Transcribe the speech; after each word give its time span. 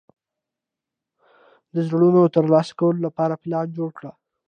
د 1.73 1.75
زړونو 1.87 2.21
ترلاسه 2.35 2.73
کولو 2.79 2.99
لپاره 3.07 3.41
پلان 3.43 3.67
جوړ 3.77 3.89
کړ. 3.97 4.03